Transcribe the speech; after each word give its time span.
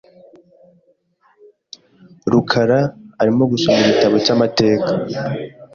rukara 2.31 2.79
arimo 3.21 3.43
gusoma 3.51 3.79
igitabo 3.83 4.15
cyamateka. 4.25 4.89